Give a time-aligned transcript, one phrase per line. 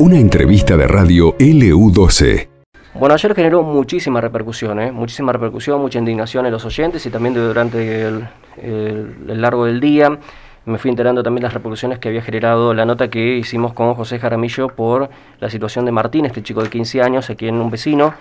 [0.00, 2.48] Una entrevista de radio LU12.
[2.94, 4.90] Bueno, ayer generó muchísima repercusión, ¿eh?
[4.90, 8.28] muchísima repercusión, mucha indignación en los oyentes y también durante el,
[8.62, 10.18] el, largo del día.
[10.64, 14.18] Me fui enterando también las repercusiones que había generado la nota que hicimos con José
[14.18, 18.14] Jaramillo por la situación de Martín, este chico de 15 años, aquí en un vecino.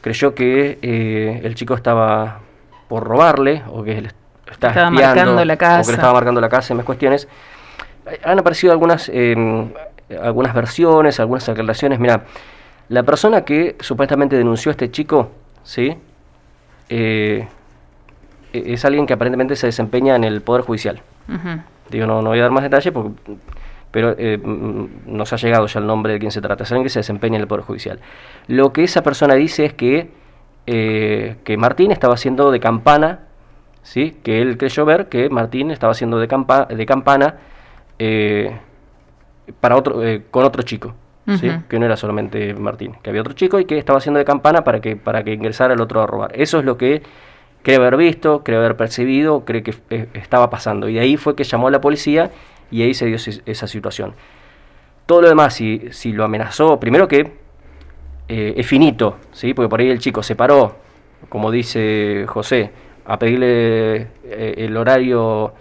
[0.00, 2.40] Creyó que eh, el chico estaba
[2.88, 4.10] por robarle o que le
[4.50, 5.80] estaba, estaba marcando la casa.
[5.80, 7.28] o que le estaba marcando la casa en más cuestiones.
[8.24, 9.72] Han aparecido algunas, em,
[10.22, 11.98] algunas versiones, algunas aclaraciones.
[11.98, 12.24] Mira,
[12.88, 15.30] la persona que supuestamente denunció a este chico,
[15.62, 15.96] ¿sí?
[16.88, 17.46] Eh,
[18.52, 21.00] e-, es alguien que aparentemente se desempeña en el Poder Judicial.
[21.90, 23.12] Digo, no, no voy a dar más detalles, porque,
[23.90, 24.38] pero eh,
[25.06, 26.64] nos ha llegado ya el nombre de quién se trata.
[26.64, 28.00] Es alguien que se desempeña en el Poder Judicial.
[28.46, 30.10] Lo que esa persona dice es que,
[30.66, 33.20] eh, que Martín estaba haciendo de campana,
[33.82, 34.16] ¿sí?
[34.22, 37.36] que él creyó ver que Martín estaba haciendo de, campa de campana
[38.00, 38.58] eh,
[39.60, 40.94] para otro, con otro chico.
[41.38, 41.48] ¿Sí?
[41.68, 44.64] que no era solamente Martín, que había otro chico y que estaba haciendo de campana
[44.64, 46.32] para que, para que ingresara el otro a robar.
[46.34, 47.02] Eso es lo que
[47.62, 50.88] cree haber visto, cree haber percibido, cree que eh, estaba pasando.
[50.88, 52.32] Y de ahí fue que llamó a la policía
[52.70, 54.14] y ahí se dio esa situación.
[55.06, 57.32] Todo lo demás, si, si lo amenazó, primero que
[58.28, 59.54] eh, es finito, ¿sí?
[59.54, 60.76] porque por ahí el chico se paró,
[61.28, 62.70] como dice José,
[63.04, 65.52] a pedirle eh, el horario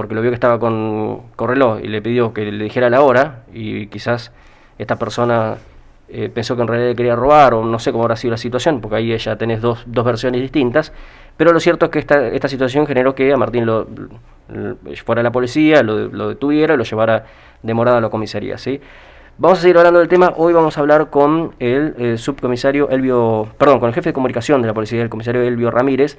[0.00, 3.42] porque lo vio que estaba con, con y le pidió que le dijera la hora
[3.52, 4.32] y quizás
[4.78, 5.58] esta persona
[6.34, 8.96] pensó que en realidad quería robar o no sé cómo habrá sido la situación, porque
[8.96, 10.92] ahí ya tenés dos, dos versiones distintas,
[11.36, 13.86] pero lo cierto es que esta, esta situación generó que a Martín lo,
[15.04, 17.24] fuera la policía, lo, detuviera y lo llevara
[17.62, 18.58] de morada a la comisaría.
[18.58, 18.80] ¿sí?
[19.38, 20.34] Vamos a seguir hablando del tema.
[20.36, 24.68] Hoy vamos a hablar con el, subcomisario Elvio, perdón, con el jefe de comunicación de
[24.68, 26.18] la policía, el comisario Elvio Ramírez,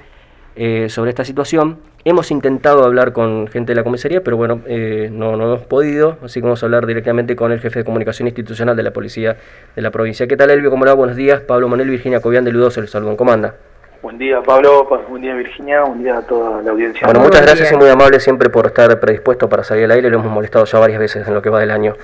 [0.56, 1.78] eh, sobre esta situación.
[2.04, 6.18] Hemos intentado hablar con gente de la comisaría, pero bueno, eh, no, no, hemos podido,
[6.24, 9.36] así que vamos a hablar directamente con el jefe de comunicación institucional de la policía
[9.74, 10.26] de la provincia.
[10.26, 10.70] ¿Qué tal, Elvio?
[10.70, 10.96] ¿Cómo le va?
[10.96, 11.40] Buenos días.
[11.40, 13.54] Pablo Manuel Virginia Cobian de Ludoso, el saludo en comanda.
[14.02, 17.06] Buen día Pablo, buen día Virginia, buen día a toda la audiencia.
[17.06, 20.18] Bueno, muchas gracias y muy amable siempre por estar predispuesto para salir al aire, lo
[20.18, 21.94] hemos molestado ya varias veces en lo que va del año.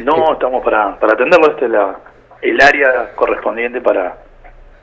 [0.00, 1.96] No, estamos para, para atenderlo, este es la,
[2.42, 4.18] el área correspondiente para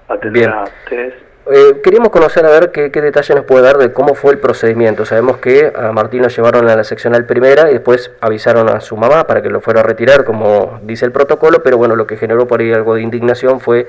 [0.08, 1.14] atender a ustedes.
[1.52, 4.40] Eh, queríamos conocer a ver qué, qué detalle nos puede dar de cómo fue el
[4.40, 5.06] procedimiento.
[5.06, 8.98] Sabemos que a Martín lo llevaron a la seccional primera y después avisaron a su
[8.98, 12.18] mamá para que lo fuera a retirar, como dice el protocolo, pero bueno, lo que
[12.18, 13.88] generó por ahí algo de indignación fue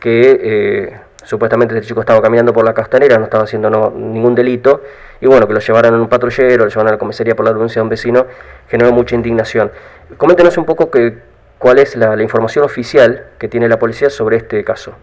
[0.00, 4.82] que eh, supuestamente este chico estaba caminando por la castanera, no estaba haciendo ningún delito,
[5.20, 7.52] y bueno, que lo llevaran en un patrullero, lo llevaran a la comisaría por la
[7.52, 8.26] denuncia de un vecino,
[8.68, 9.70] generó mucha indignación.
[10.16, 11.18] Coméntenos un poco que,
[11.58, 14.94] cuál es la, información oficial que tiene la policía sobre este caso.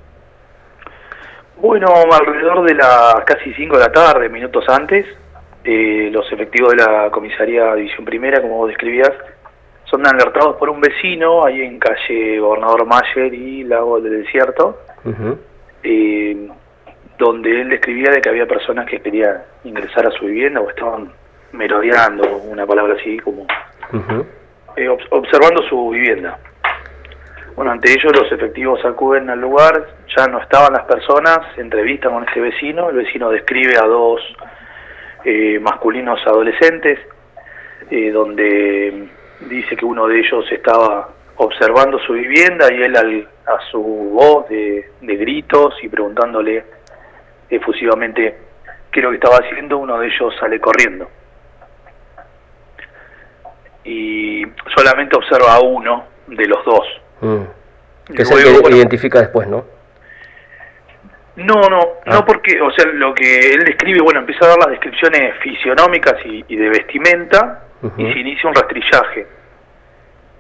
[1.57, 5.05] Bueno, alrededor de las casi 5 de la tarde, minutos antes,
[5.63, 9.11] eh, los efectivos de la comisaría División Primera, como vos describías,
[9.85, 14.79] son alertados por un vecino ahí en calle Gobernador Mayer y Lago del Desierto,
[15.83, 16.49] eh,
[17.17, 21.11] donde él describía de que había personas que querían ingresar a su vivienda o estaban
[21.53, 23.47] merodeando, una palabra así como
[24.75, 26.37] eh, observando su vivienda.
[27.55, 32.13] Bueno, ante ello los efectivos acuden al lugar, ya no estaban las personas, se entrevistan
[32.13, 34.21] con este vecino, el vecino describe a dos
[35.23, 36.99] eh, masculinos adolescentes,
[37.89, 39.09] eh, donde
[39.41, 44.47] dice que uno de ellos estaba observando su vivienda y él al, a su voz
[44.49, 46.65] de, gritos y preguntándole
[47.49, 48.37] efusivamente
[48.91, 51.09] qué es lo que estaba haciendo, uno de ellos sale corriendo.
[53.83, 54.43] Y
[54.75, 56.87] solamente observa a uno de los dos.
[57.21, 58.13] Mm.
[58.15, 59.74] Que se identifica después, ¿no?
[61.37, 62.11] No, no, ah.
[62.13, 66.15] no porque, o sea, lo que él describe, bueno, empieza a dar las descripciones fisionómicas
[66.25, 67.63] y, de vestimenta
[67.97, 69.27] y se inicia un rastrillaje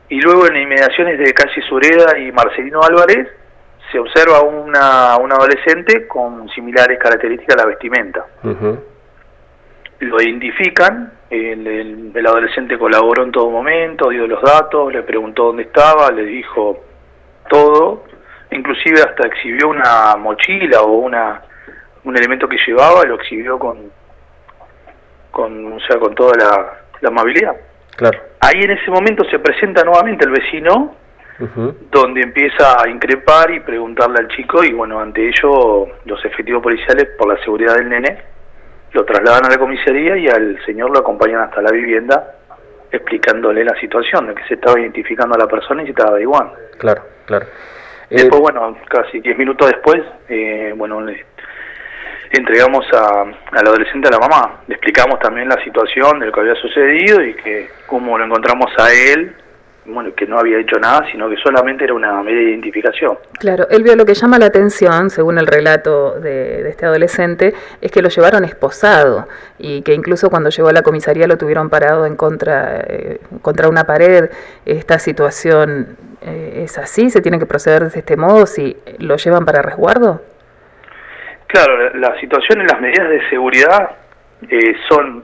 [0.09, 3.27] y luego en inmediaciones de calle Sureda y Marcelino Álvarez
[3.91, 8.25] se observa una, un adolescente con similares características a la vestimenta.
[9.99, 15.63] Lo identifican, el, el, adolescente colaboró en todo momento, dio los datos, le preguntó dónde
[15.63, 16.83] estaba, le dijo
[17.49, 18.03] todo,
[18.51, 21.41] inclusive hasta exhibió una mochila o una
[22.05, 23.91] un elemento que llevaba, lo exhibió con,
[25.31, 26.33] con, o sea, con toda
[27.01, 27.55] la amabilidad.
[28.39, 30.95] Ahí en ese momento se presenta nuevamente el vecino,
[31.91, 37.09] donde empieza a increpar y preguntarle al chico, y bueno, ante ello los efectivos policiales,
[37.17, 38.21] por la seguridad del nene,
[38.91, 42.35] lo trasladan a la comisaría y al señor lo acompañan hasta la vivienda,
[42.91, 46.51] explicándole la situación, de que se estaba identificando a la persona y se estaba igual.
[46.77, 47.47] Claro, claro.
[48.09, 51.05] Después, eh, bueno, casi 10 minutos después, eh, bueno,
[52.31, 53.21] entregamos a,
[53.51, 54.61] al adolescente a la mamá.
[54.67, 58.71] Le explicamos también la situación de lo que había sucedido y que cómo lo encontramos
[58.77, 59.35] a él
[59.85, 63.17] bueno, que no había hecho nada, sino que solamente era una medida de identificación.
[63.39, 68.01] Claro, Elvio, lo que llama la atención, según el relato de, este adolescente, es que
[68.01, 69.27] lo llevaron esposado
[69.59, 73.69] y que incluso cuando llegó a la comisaría lo tuvieron parado en contra, eh, contra
[73.69, 74.29] una pared.
[74.65, 77.09] ¿Esta situación eh, es así?
[77.09, 80.21] ¿Se tiene que proceder de este modo si lo llevan para resguardo?
[81.47, 83.91] Claro, la, situación en las medidas de seguridad
[84.49, 85.23] eh, son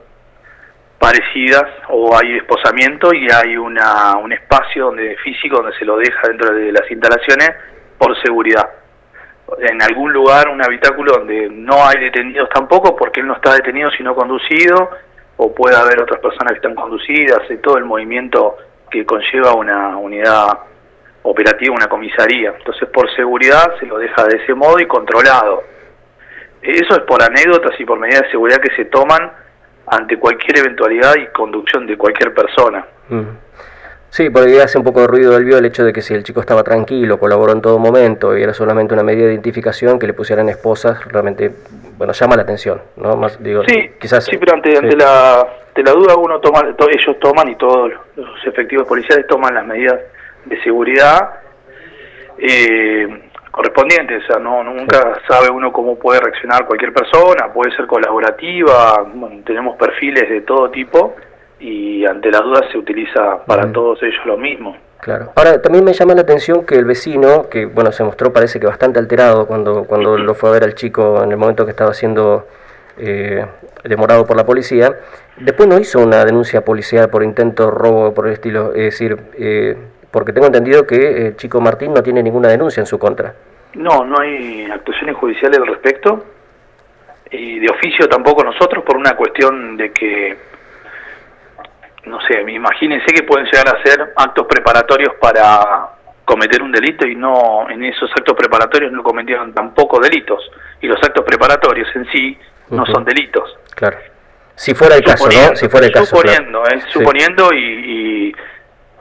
[1.00, 6.28] parecidas o hay esposamiento y hay una, un espacio donde físico donde se lo deja
[6.28, 7.52] dentro de las instalaciones
[7.98, 8.70] por seguridad.
[9.60, 13.90] En algún lugar, un habitáculo donde no hay detenidos tampoco porque él no está detenido
[13.92, 14.92] sino conducido
[15.38, 18.58] o puede haber otras personas que están conducidas y todo el movimiento
[18.90, 20.71] que conlleva una unidad
[21.24, 22.54] operativa, una comisaría.
[22.58, 25.64] Entonces por seguridad se lo deja de ese modo y controlado.
[26.62, 29.32] Eso es por anécdotas y por medidas de seguridad que se toman
[29.88, 32.86] ante cualquier eventualidad y conducción de cualquier persona.
[33.10, 33.22] Mm.
[34.12, 36.24] Sí, porque hace un poco de ruido el vio el hecho de que si el
[36.24, 40.06] chico estaba tranquilo, colaboró en todo momento y era solamente una medida de identificación que
[40.06, 41.50] le pusieran esposas, realmente,
[41.98, 43.16] bueno, llama la atención, ¿no?
[43.16, 45.48] Más, digo, sí, quizás, sí, pero ante, ante, la,
[45.78, 49.98] la duda uno toma, ellos toman y todos los efectivos policiales toman las medidas
[50.46, 51.42] de seguridad.
[52.38, 57.86] Eh, correspondiente, o sea, no nunca sabe uno cómo puede reaccionar cualquier persona, puede ser
[57.86, 59.06] colaborativa,
[59.46, 61.16] tenemos perfiles de todo tipo
[61.60, 64.76] y ante las dudas se utiliza para todos ellos lo mismo.
[65.02, 65.34] Claro.
[65.36, 68.68] Ahora, también me llama la atención que el vecino, que bueno, se mostró parece que
[68.68, 71.94] bastante alterado cuando, cuando lo fue a ver al chico en el momento que estaba
[71.94, 72.48] siendo
[72.98, 73.46] eh,
[73.84, 74.96] demorado por la policía,
[75.38, 79.76] después no hizo una denuncia policial por intento robo por el estilo, es decir, eh,
[80.12, 83.34] porque tengo entendido que el chico Martín no tiene ninguna denuncia en su contra.
[83.74, 86.26] No, no hay actuaciones judiciales al respecto.
[87.32, 90.38] Y de oficio tampoco nosotros por una cuestión de que,
[92.06, 95.92] no sé, imagínense que pueden llegar a ser actos preparatorios para
[96.26, 100.44] cometer un delito y no en esos actos preparatorios no cometieron tampoco delitos.
[100.82, 102.38] Y los actos preparatorios en sí
[102.70, 103.58] no son delitos.
[103.76, 103.98] Claro.
[104.56, 105.56] Si fuera el caso, ¿no?
[105.56, 106.18] Si fuera el caso.
[106.18, 106.82] Suponiendo, ¿eh?
[106.90, 107.82] suponiendo y
[108.22, 108.34] y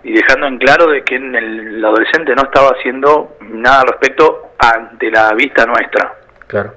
[0.02, 5.32] dejando en claro de que el, adolescente no estaba haciendo nada al respecto ante la
[5.35, 6.14] vista nuestra.
[6.47, 6.75] Claro.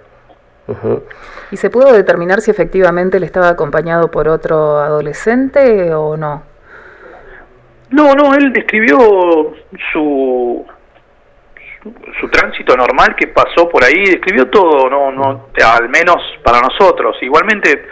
[1.52, 6.44] ¿Y se pudo determinar si efectivamente él estaba acompañado por otro adolescente o no?
[7.90, 8.98] No, no, él describió
[9.92, 10.66] su,
[12.20, 17.18] su, tránsito normal que pasó por ahí, describió todo, no, no, al menos para nosotros.
[17.22, 17.86] Igualmente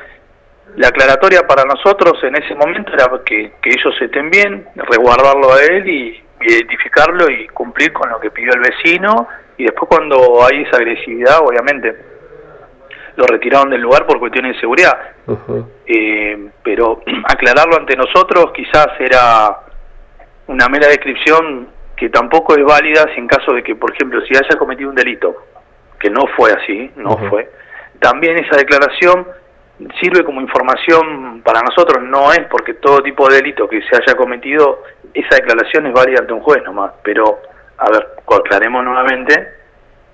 [0.75, 5.88] la aclaratoria para nosotros en ese momento era que, ellos estén bien, resguardarlo a él
[5.88, 9.27] y, identificarlo y cumplir con lo que pidió el vecino.
[9.57, 11.95] Y después cuando hay esa agresividad obviamente
[13.15, 14.97] lo retiraron del lugar por cuestiones de seguridad
[15.85, 19.57] eh, pero aclararlo ante nosotros quizás era
[20.47, 24.33] una mera descripción que tampoco es válida si en caso de que por ejemplo si
[24.33, 25.35] haya cometido un delito
[26.00, 27.50] que no fue así no fue.
[28.00, 29.27] También esa declaración
[29.99, 34.15] sirve como información para nosotros, no es porque todo tipo de delito que se haya
[34.15, 34.83] cometido,
[35.13, 37.39] esa declaración es válida ante un juez nomás, pero,
[37.77, 39.53] a ver, aclaremos nuevamente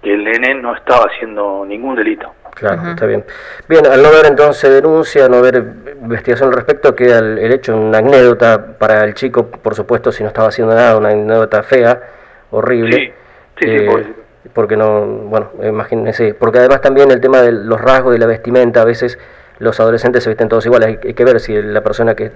[0.01, 2.33] que el nene no estaba haciendo ningún delito.
[2.55, 3.23] Claro, está bien.
[3.67, 5.57] Bien, al no haber entonces denuncia, no haber
[6.01, 10.29] investigación al respecto, queda el, hecho una anécdota para el chico, por supuesto, si no
[10.29, 12.01] estaba haciendo nada, una anécdota fea,
[12.49, 12.95] horrible.
[12.97, 13.13] Sí,
[13.59, 14.13] sí, eh,
[14.53, 18.81] porque no, bueno, imagínense, porque además también el tema de los rasgos de la vestimenta
[18.81, 19.19] a veces
[19.59, 20.99] los adolescentes se visten todos iguales.
[21.03, 22.31] Hay, que ver si la persona que,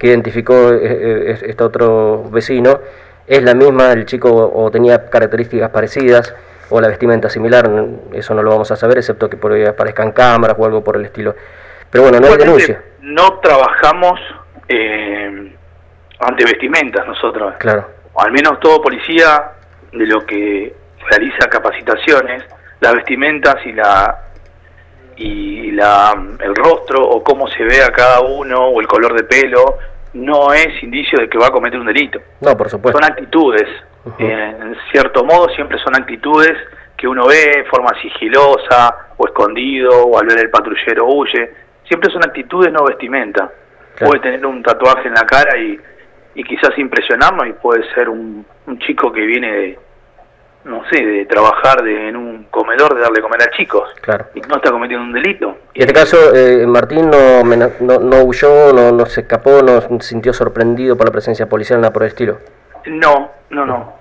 [0.00, 2.80] identificó este otro vecino
[3.26, 6.34] es la misma, el chico o tenía características parecidas
[6.70, 7.70] o la vestimenta similar,
[8.12, 10.96] eso no lo vamos a saber, excepto que por ahí aparezcan cámaras o algo por
[10.96, 11.34] el estilo.
[11.90, 12.82] Pero bueno, no hay denuncia.
[13.00, 14.18] No trabajamos
[14.68, 15.52] eh,
[16.18, 17.54] ante vestimentas nosotros.
[17.58, 17.86] Claro.
[18.12, 19.52] O al menos todo policía
[19.92, 20.74] de lo que
[21.08, 22.42] realiza capacitaciones,
[22.80, 24.22] las vestimentas y la
[25.16, 29.24] y la, el rostro o cómo se ve a cada uno o el color de
[29.24, 29.78] pelo
[30.14, 32.20] no es indicio de que va a cometer un delito.
[32.40, 32.98] No, por supuesto.
[32.98, 33.68] Son actitudes.
[34.18, 36.56] en cierto modo siempre son actitudes
[36.96, 41.52] que uno ve de forma sigilosa o escondido o al ver el patrullero huye.
[41.84, 43.50] Siempre son actitudes, no vestimenta.
[43.98, 45.78] Puede tener un tatuaje en la cara y,
[46.34, 49.78] y quizás impresionarnos y puede ser un, un chico que viene de,
[50.66, 53.88] no sé, de trabajar de, en un comedor, de darle comer a chicos.
[54.00, 54.26] Claro.
[54.34, 55.56] Y no está cometiendo un delito.
[55.72, 59.80] Y en este caso, eh, Martín no, no, no, huyó, no, no se escapó, no
[59.80, 62.38] se sintió sorprendido por la presencia policial, nada por el estilo.
[62.86, 63.96] No, no, no.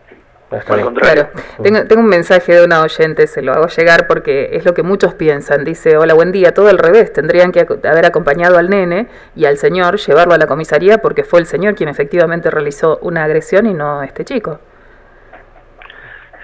[0.48, 1.30] Claro,
[1.62, 4.84] tengo, tengo, un mensaje de una oyente, se lo hago llegar porque es lo que
[4.84, 5.66] muchos piensan.
[5.66, 9.58] Dice, hola, buen día, todo al revés, tendrían que haber acompañado al nene y al
[9.58, 13.74] señor, llevarlo a la comisaría porque fue el señor quien efectivamente realizó una agresión y
[13.74, 14.60] no este chico.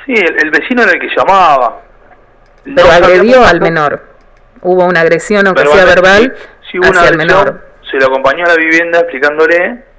[0.06, 1.82] Sí, el, vecino era el que llamaba.
[2.64, 4.04] Pero agredió al menor.
[4.62, 7.70] Hubo una agresión, aunque sea verbal, hacia el menor.
[7.90, 9.92] Se lo acompañó a la vivienda explicándole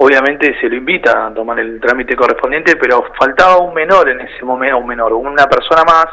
[0.00, 4.44] obviamente se lo invita a tomar el trámite correspondiente, pero faltaba un menor en ese
[4.44, 6.06] momento, un menor, una persona más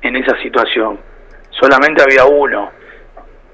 [0.00, 0.98] en esa situación.
[1.50, 2.70] Solamente había uno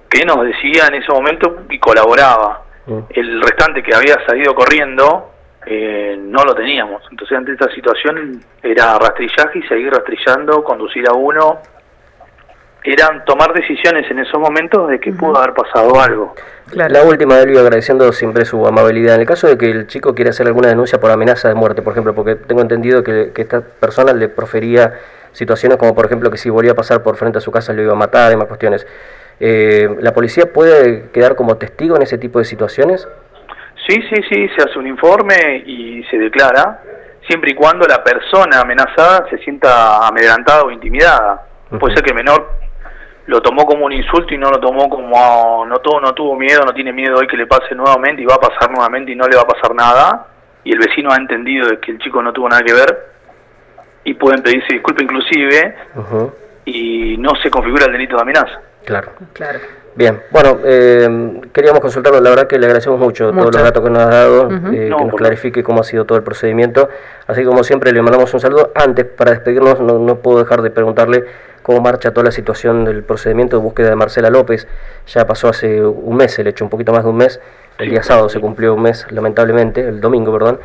[0.08, 2.62] que nos decía en ese momento y colaboraba.
[2.86, 2.98] Mm.
[3.10, 5.32] El restante que había salido corriendo
[5.66, 7.02] eh, no lo teníamos.
[7.10, 11.60] Entonces ante esta situación era rastrillaje y seguir rastrillando, conducir a uno.
[12.84, 16.34] Eran tomar decisiones en esos momentos de que pudo haber pasado algo.
[16.74, 19.16] La última, Elvio, agradeciendo siempre su amabilidad.
[19.16, 21.82] En el caso de que el chico quiera hacer alguna denuncia por amenaza de muerte,
[21.82, 24.94] por ejemplo, porque tengo entendido que, esta persona le profería
[25.32, 27.82] situaciones como, por ejemplo, que si volvía a pasar por frente a su casa le
[27.82, 28.86] iba a matar, y más cuestiones.
[29.38, 33.06] Eh, ¿La policía puede quedar como testigo en ese tipo de situaciones?
[33.86, 36.82] Sí, sí, sí, se hace un informe y se declara,
[37.26, 41.46] siempre y cuando la persona amenazada se sienta amedrentada o intimidada.
[41.80, 42.62] Puede ser que el menor
[43.26, 46.62] lo tomó como un insulto y no lo tomó como no todo no tuvo miedo
[46.66, 49.28] no tiene miedo hoy que le pase nuevamente y va a pasar nuevamente y no
[49.28, 50.26] le va a pasar nada
[50.64, 53.12] y el vecino ha entendido de que el chico no tuvo nada que ver
[54.02, 55.76] y pueden pedirse disculpa inclusive
[56.64, 58.60] y no se configura el delito de amenaza.
[58.84, 59.12] Claro.
[59.32, 63.84] Claro Bien, bueno, eh, queríamos consultarlo, la verdad que le agradecemos mucho, todos los datos
[63.84, 66.88] que nos ha dado, eh, que nos clarifique cómo ha sido todo el procedimiento,
[67.26, 68.72] así como siempre le mandamos un saludo.
[68.74, 71.24] Antes, para despedirnos, no, no puedo dejar de preguntarle
[71.62, 74.66] cómo marcha toda la situación del procedimiento de búsqueda de Marcela López.
[75.06, 77.40] Ya pasó hace un mes el hecho, un poquito más de un mes.
[77.78, 80.60] El día sábado se cumplió un mes, lamentablemente, el domingo, perdón,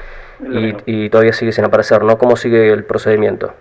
[0.86, 2.18] y, todavía sigue sin aparecer, ¿no?
[2.18, 3.54] ¿Cómo sigue el procedimiento?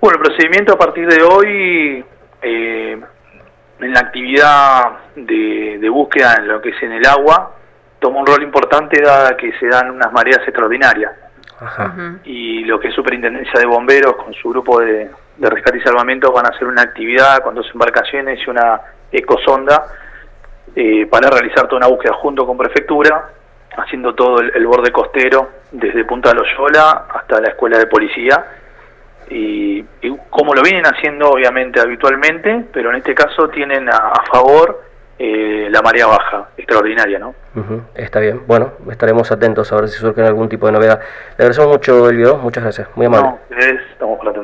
[0.00, 2.04] Bueno, el procedimiento a partir de hoy,
[2.40, 3.00] eh,
[3.88, 4.82] en la actividad
[5.16, 7.54] de, de, búsqueda en lo que es en el agua,
[7.98, 11.12] toma un rol importante dada que se dan unas mareas extraordinarias.
[11.60, 11.92] Ajá.
[12.24, 16.32] Y lo que es Superintendencia de Bomberos con su grupo de, de rescate y salvamento
[16.32, 18.80] van a hacer una actividad con dos embarcaciones y una
[19.10, 19.84] ecosonda
[20.74, 23.30] eh, para realizar toda una búsqueda junto con prefectura,
[23.76, 28.44] haciendo todo el, borde costero desde Punta Loyola hasta la escuela de policía
[29.30, 29.67] y,
[30.38, 34.84] como lo vienen haciendo obviamente habitualmente, pero en este caso tienen a favor
[35.18, 37.34] eh, la marea baja, extraordinaria, ¿no?
[37.96, 38.42] Está bien.
[38.46, 41.00] Bueno, estaremos atentos a ver si surge algún tipo de novedad.
[41.36, 42.36] Le agradecemos mucho, Elvio.
[42.36, 42.86] Muchas gracias.
[42.94, 43.32] Muy amable.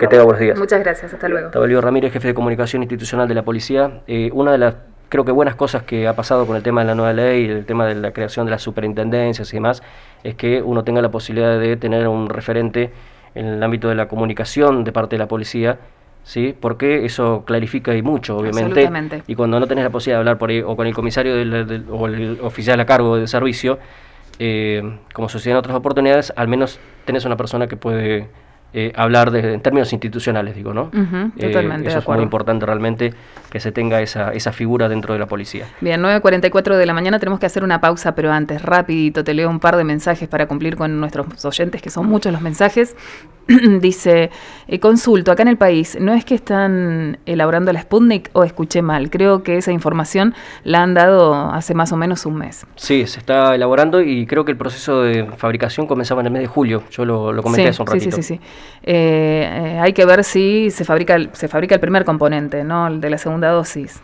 [0.00, 0.58] que tenga buenos días.
[0.58, 1.14] Muchas gracias.
[1.14, 1.46] Hasta luego.
[1.46, 4.00] Estaba Elvio Ramírez, jefe de comunicación institucional de la policía.
[4.08, 4.74] Eh, una de las
[5.10, 7.66] creo que buenas cosas que ha pasado con el tema de la nueva ley, el
[7.66, 9.80] tema de la creación de las superintendencias y demás,
[10.24, 12.90] es que uno tenga la posibilidad de tener un referente
[13.34, 15.78] en el ámbito de la comunicación de parte de la policía
[16.24, 16.54] ¿sí?
[16.58, 19.22] Porque eso clarifica y mucho, obviamente.
[19.26, 22.06] Y cuando no tenés la posibilidad de hablar por ahí, o con el comisario o
[22.06, 23.78] el oficial a cargo del servicio,
[24.38, 28.28] eh, como sucede en otras oportunidades, al menos tenés una persona que puede
[28.76, 30.90] eh, hablar de, en términos institucionales, digo, ¿no?
[31.37, 31.88] Eh, totalmente.
[31.88, 33.14] eso es muy importante realmente
[33.49, 35.66] que se tenga esa, esa figura dentro de la policía.
[35.81, 39.49] Bien, 9.44 de la mañana tenemos que hacer una pausa, pero antes, rapidito, te leo
[39.49, 42.97] un par de mensajes para cumplir con nuestros oyentes, que son muchos los mensajes.
[43.81, 44.31] Dice,
[44.66, 48.83] eh, consulto, acá en el país, ¿no es que están elaborando la Sputnik o escuché
[48.83, 49.11] mal?
[49.11, 52.66] Creo que esa información la han dado hace más o menos un mes.
[52.75, 56.43] Sí, se está elaborando y creo que el proceso de fabricación comenzaba en el mes
[56.43, 56.83] de julio.
[56.90, 58.16] Yo lo, comenté hace un ratito.
[58.16, 58.35] Sí, sí, sí.
[58.35, 58.40] Eh,
[58.83, 62.87] eh, hay que ver si se fabrica, se fabrica el primer componente, ¿no?
[62.87, 64.00] El de la segunda dosis.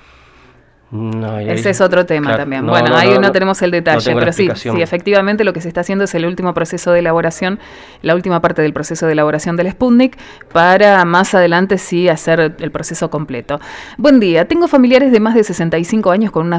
[1.47, 2.67] Ese es otro tema también.
[2.67, 6.05] bueno, ahí no, tenemos el detalle, pero sí, sí, efectivamente lo que se está haciendo
[6.05, 7.61] es el último proceso de elaboración,
[8.03, 10.19] la última parte del proceso de elaboración del Sputnik,
[10.53, 13.61] para más adelante sí hacer el proceso completo.
[13.99, 16.59] Buen día, tengo familiares de más de 65 años con una...